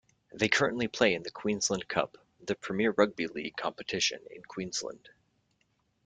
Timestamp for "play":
0.87-1.13